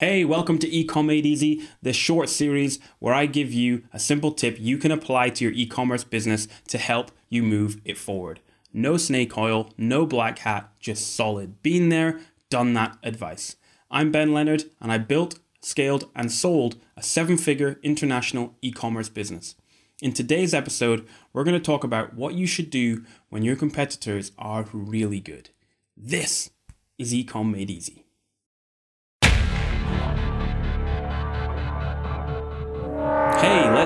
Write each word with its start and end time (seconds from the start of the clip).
Hey, 0.00 0.24
welcome 0.24 0.60
to 0.60 0.70
Ecom 0.70 1.06
Made 1.06 1.26
Easy, 1.26 1.68
the 1.82 1.92
short 1.92 2.28
series 2.28 2.78
where 3.00 3.12
I 3.12 3.26
give 3.26 3.52
you 3.52 3.82
a 3.92 3.98
simple 3.98 4.30
tip 4.30 4.56
you 4.60 4.78
can 4.78 4.92
apply 4.92 5.30
to 5.30 5.42
your 5.42 5.52
e 5.52 5.66
commerce 5.66 6.04
business 6.04 6.46
to 6.68 6.78
help 6.78 7.10
you 7.28 7.42
move 7.42 7.80
it 7.84 7.98
forward. 7.98 8.38
No 8.72 8.96
snake 8.96 9.36
oil, 9.36 9.70
no 9.76 10.06
black 10.06 10.38
hat, 10.38 10.70
just 10.78 11.16
solid. 11.16 11.64
Been 11.64 11.88
there, 11.88 12.20
done 12.48 12.74
that 12.74 12.96
advice. 13.02 13.56
I'm 13.90 14.12
Ben 14.12 14.32
Leonard, 14.32 14.66
and 14.80 14.92
I 14.92 14.98
built, 14.98 15.40
scaled, 15.62 16.08
and 16.14 16.30
sold 16.30 16.76
a 16.96 17.02
seven 17.02 17.36
figure 17.36 17.80
international 17.82 18.54
e 18.62 18.70
commerce 18.70 19.08
business. 19.08 19.56
In 20.00 20.12
today's 20.12 20.54
episode, 20.54 21.08
we're 21.32 21.42
going 21.42 21.58
to 21.58 21.66
talk 21.66 21.82
about 21.82 22.14
what 22.14 22.34
you 22.34 22.46
should 22.46 22.70
do 22.70 23.04
when 23.30 23.42
your 23.42 23.56
competitors 23.56 24.30
are 24.38 24.64
really 24.72 25.18
good. 25.18 25.50
This 25.96 26.50
is 26.98 27.12
Ecom 27.12 27.50
Made 27.50 27.68
Easy. 27.68 28.04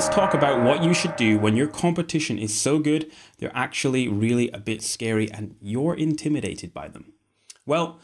Let's 0.02 0.16
talk 0.16 0.34
about 0.34 0.65
what 0.65 0.83
you 0.83 0.92
should 0.92 1.15
do 1.15 1.38
when 1.38 1.55
your 1.56 1.69
competition 1.69 2.37
is 2.37 2.60
so 2.60 2.80
good 2.80 3.09
they're 3.38 3.55
actually 3.55 4.09
really 4.09 4.51
a 4.51 4.59
bit 4.59 4.83
scary 4.83 5.30
and 5.30 5.55
you're 5.60 5.95
intimidated 5.95 6.74
by 6.74 6.88
them. 6.88 7.12
Well, 7.66 8.01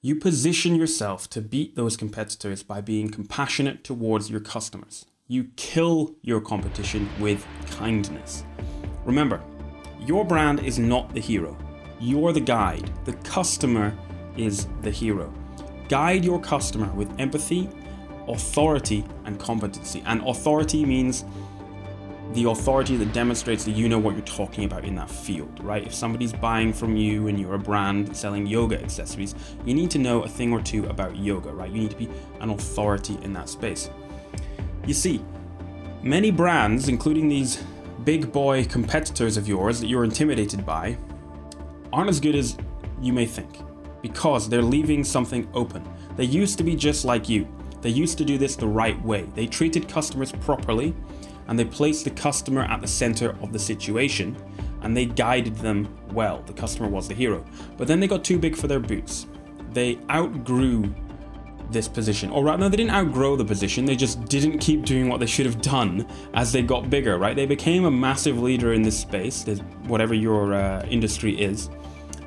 you 0.00 0.14
position 0.14 0.76
yourself 0.76 1.28
to 1.30 1.40
beat 1.40 1.74
those 1.74 1.96
competitors 1.96 2.62
by 2.62 2.80
being 2.80 3.10
compassionate 3.10 3.82
towards 3.82 4.30
your 4.30 4.38
customers. 4.38 5.04
You 5.26 5.48
kill 5.56 6.14
your 6.22 6.40
competition 6.40 7.08
with 7.18 7.44
kindness. 7.72 8.44
Remember, 9.04 9.42
your 9.98 10.24
brand 10.24 10.60
is 10.60 10.78
not 10.78 11.12
the 11.12 11.20
hero. 11.20 11.58
You're 11.98 12.32
the 12.32 12.40
guide. 12.40 12.88
The 13.04 13.14
customer 13.14 13.98
is 14.36 14.68
the 14.82 14.92
hero. 14.92 15.34
Guide 15.88 16.24
your 16.24 16.40
customer 16.40 16.92
with 16.92 17.12
empathy 17.18 17.68
authority 18.28 19.04
and 19.24 19.38
competency. 19.38 20.02
And 20.06 20.26
authority 20.26 20.84
means 20.84 21.24
the 22.34 22.48
authority 22.48 22.96
that 22.96 23.12
demonstrates 23.12 23.64
that 23.64 23.72
you 23.72 23.88
know 23.88 23.98
what 23.98 24.14
you're 24.14 24.24
talking 24.24 24.64
about 24.64 24.84
in 24.84 24.94
that 24.94 25.10
field, 25.10 25.62
right? 25.62 25.86
If 25.86 25.92
somebody's 25.92 26.32
buying 26.32 26.72
from 26.72 26.96
you 26.96 27.28
and 27.28 27.38
you're 27.38 27.54
a 27.54 27.58
brand 27.58 28.16
selling 28.16 28.46
yoga 28.46 28.82
accessories, 28.82 29.34
you 29.66 29.74
need 29.74 29.90
to 29.90 29.98
know 29.98 30.22
a 30.22 30.28
thing 30.28 30.52
or 30.52 30.62
two 30.62 30.86
about 30.86 31.16
yoga, 31.16 31.52
right? 31.52 31.70
You 31.70 31.80
need 31.80 31.90
to 31.90 31.96
be 31.96 32.08
an 32.40 32.50
authority 32.50 33.18
in 33.22 33.32
that 33.34 33.48
space. 33.48 33.90
You 34.86 34.94
see, 34.94 35.22
many 36.02 36.30
brands, 36.30 36.88
including 36.88 37.28
these 37.28 37.62
big 38.04 38.32
boy 38.32 38.64
competitors 38.64 39.36
of 39.36 39.46
yours 39.46 39.80
that 39.80 39.88
you're 39.88 40.04
intimidated 40.04 40.64
by, 40.64 40.96
aren't 41.92 42.08
as 42.08 42.18
good 42.18 42.34
as 42.34 42.56
you 43.00 43.12
may 43.12 43.26
think 43.26 43.58
because 44.00 44.48
they're 44.48 44.62
leaving 44.62 45.04
something 45.04 45.48
open. 45.54 45.86
They 46.16 46.24
used 46.24 46.58
to 46.58 46.64
be 46.64 46.74
just 46.74 47.04
like 47.04 47.28
you. 47.28 47.46
They 47.82 47.90
used 47.90 48.16
to 48.18 48.24
do 48.24 48.38
this 48.38 48.56
the 48.56 48.68
right 48.68 49.00
way. 49.04 49.26
They 49.34 49.46
treated 49.46 49.88
customers 49.88 50.32
properly 50.32 50.94
and 51.48 51.58
they 51.58 51.64
placed 51.64 52.04
the 52.04 52.10
customer 52.10 52.62
at 52.62 52.80
the 52.80 52.86
center 52.86 53.36
of 53.42 53.52
the 53.52 53.58
situation 53.58 54.36
and 54.82 54.96
they 54.96 55.06
guided 55.06 55.56
them 55.56 55.88
well. 56.12 56.42
The 56.46 56.52
customer 56.52 56.88
was 56.88 57.08
the 57.08 57.14
hero. 57.14 57.44
But 57.76 57.88
then 57.88 58.00
they 58.00 58.06
got 58.06 58.24
too 58.24 58.38
big 58.38 58.56
for 58.56 58.68
their 58.68 58.80
boots. 58.80 59.26
They 59.72 59.98
outgrew 60.10 60.94
this 61.70 61.88
position. 61.88 62.30
Or 62.30 62.44
rather, 62.44 62.68
they 62.68 62.76
didn't 62.76 62.92
outgrow 62.92 63.36
the 63.36 63.44
position, 63.44 63.84
they 63.84 63.96
just 63.96 64.24
didn't 64.26 64.58
keep 64.58 64.84
doing 64.84 65.08
what 65.08 65.20
they 65.20 65.26
should 65.26 65.46
have 65.46 65.60
done 65.62 66.06
as 66.34 66.52
they 66.52 66.62
got 66.62 66.90
bigger, 66.90 67.18
right? 67.18 67.34
They 67.34 67.46
became 67.46 67.84
a 67.84 67.90
massive 67.90 68.40
leader 68.40 68.72
in 68.72 68.82
this 68.82 68.98
space, 68.98 69.44
whatever 69.86 70.14
your 70.14 70.54
uh, 70.54 70.84
industry 70.88 71.40
is. 71.40 71.70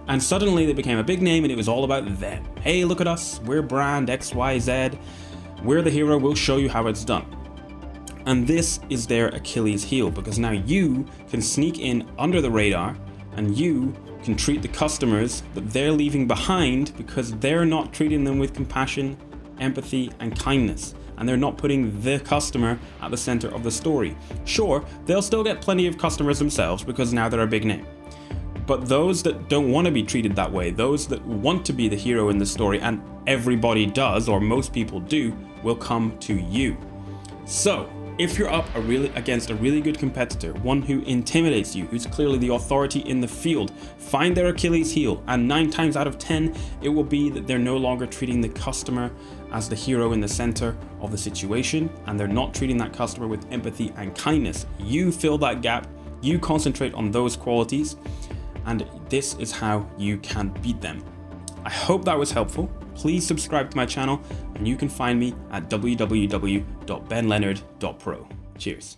And 0.07 0.21
suddenly 0.21 0.65
they 0.65 0.73
became 0.73 0.97
a 0.97 1.03
big 1.03 1.21
name 1.21 1.43
and 1.43 1.51
it 1.51 1.55
was 1.55 1.67
all 1.67 1.83
about 1.83 2.19
them. 2.19 2.43
Hey, 2.61 2.85
look 2.85 3.01
at 3.01 3.07
us, 3.07 3.39
we're 3.41 3.61
brand 3.61 4.07
XYZ. 4.09 4.97
We're 5.65 5.81
the 5.81 5.89
hero, 5.89 6.19
we'll 6.19 6.35
show 6.35 6.57
you 6.57 6.69
how 6.69 6.85
it's 6.85 7.03
done. 7.03 7.25
And 8.27 8.45
this 8.45 8.79
is 8.91 9.07
their 9.07 9.29
Achilles 9.29 9.83
heel 9.83 10.11
because 10.11 10.37
now 10.37 10.51
you 10.51 11.07
can 11.27 11.41
sneak 11.41 11.79
in 11.79 12.07
under 12.19 12.39
the 12.39 12.51
radar 12.51 12.95
and 13.35 13.57
you 13.57 13.95
can 14.23 14.35
treat 14.35 14.61
the 14.61 14.67
customers 14.67 15.41
that 15.55 15.67
they're 15.71 15.91
leaving 15.91 16.27
behind 16.27 16.95
because 16.97 17.33
they're 17.37 17.65
not 17.65 17.91
treating 17.91 18.23
them 18.23 18.37
with 18.37 18.53
compassion, 18.53 19.17
empathy, 19.59 20.11
and 20.19 20.37
kindness. 20.37 20.93
And 21.17 21.27
they're 21.27 21.35
not 21.35 21.57
putting 21.57 21.99
the 22.01 22.19
customer 22.19 22.77
at 23.01 23.09
the 23.09 23.17
center 23.17 23.47
of 23.47 23.63
the 23.63 23.71
story. 23.71 24.15
Sure, 24.43 24.85
they'll 25.07 25.23
still 25.23 25.43
get 25.43 25.61
plenty 25.61 25.87
of 25.87 25.97
customers 25.97 26.37
themselves 26.37 26.83
because 26.83 27.11
now 27.11 27.27
they're 27.27 27.41
a 27.41 27.47
big 27.47 27.65
name. 27.65 27.87
But 28.65 28.87
those 28.87 29.21
that 29.23 29.47
don't 29.47 29.71
want 29.71 29.85
to 29.85 29.91
be 29.91 30.03
treated 30.03 30.35
that 30.35 30.51
way, 30.51 30.71
those 30.71 31.07
that 31.07 31.23
want 31.25 31.65
to 31.67 31.73
be 31.73 31.87
the 31.87 31.95
hero 31.95 32.29
in 32.29 32.37
the 32.37 32.45
story, 32.45 32.79
and 32.79 33.01
everybody 33.27 33.85
does, 33.85 34.27
or 34.27 34.39
most 34.39 34.73
people 34.73 34.99
do, 34.99 35.35
will 35.63 35.75
come 35.75 36.17
to 36.19 36.33
you. 36.33 36.77
So, 37.45 37.89
if 38.17 38.39
you're 38.39 38.49
up 38.49 38.65
a 38.75 38.81
really 38.81 39.09
against 39.15 39.49
a 39.49 39.55
really 39.55 39.81
good 39.81 39.99
competitor, 39.99 40.53
one 40.53 40.81
who 40.81 41.01
intimidates 41.01 41.75
you, 41.75 41.85
who's 41.87 42.05
clearly 42.05 42.37
the 42.37 42.53
authority 42.53 43.01
in 43.01 43.19
the 43.19 43.27
field, 43.27 43.71
find 43.97 44.35
their 44.35 44.47
Achilles 44.47 44.91
heel, 44.91 45.21
and 45.27 45.45
9 45.45 45.69
times 45.69 45.97
out 45.97 46.07
of 46.07 46.17
10 46.17 46.55
it 46.81 46.87
will 46.87 47.03
be 47.03 47.29
that 47.29 47.45
they're 47.45 47.59
no 47.59 47.75
longer 47.75 48.05
treating 48.05 48.39
the 48.39 48.47
customer 48.47 49.11
as 49.51 49.67
the 49.67 49.75
hero 49.75 50.13
in 50.13 50.21
the 50.21 50.27
center 50.27 50.77
of 51.01 51.11
the 51.11 51.17
situation 51.17 51.89
and 52.07 52.17
they're 52.17 52.27
not 52.27 52.53
treating 52.53 52.77
that 52.77 52.93
customer 52.93 53.27
with 53.27 53.45
empathy 53.51 53.91
and 53.97 54.15
kindness. 54.15 54.65
You 54.79 55.11
fill 55.11 55.37
that 55.39 55.61
gap, 55.61 55.85
you 56.21 56.39
concentrate 56.39 56.93
on 56.93 57.11
those 57.11 57.35
qualities, 57.35 57.97
and 58.65 58.89
this 59.09 59.35
is 59.35 59.51
how 59.51 59.87
you 59.97 60.17
can 60.17 60.49
beat 60.61 60.81
them. 60.81 61.03
I 61.63 61.69
hope 61.69 62.03
that 62.05 62.17
was 62.17 62.31
helpful. 62.31 62.71
Please 62.93 63.25
subscribe 63.25 63.71
to 63.71 63.77
my 63.77 63.85
channel, 63.85 64.21
and 64.55 64.67
you 64.67 64.75
can 64.77 64.89
find 64.89 65.19
me 65.19 65.35
at 65.51 65.69
www.benleonard.pro. 65.69 68.27
Cheers. 68.57 68.97